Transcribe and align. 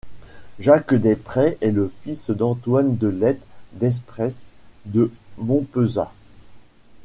Jacques 0.59 0.95
des 0.95 1.15
Près 1.15 1.59
est 1.61 1.69
le 1.69 1.93
fils 2.01 2.31
d'Antoine 2.31 2.97
de 2.97 3.07
Lettes-Desprez 3.07 4.31
de 4.87 5.11
Montpezat. 5.37 6.11